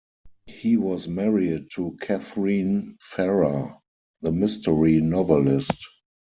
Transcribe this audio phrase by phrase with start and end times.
[0.47, 3.75] He was married to Katharine Farrer,
[4.23, 5.77] the mystery novelist.